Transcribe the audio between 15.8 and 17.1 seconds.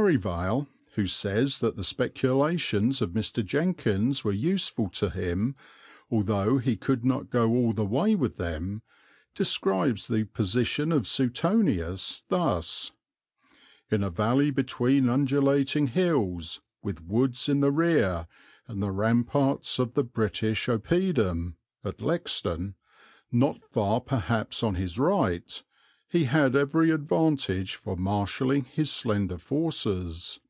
hills, with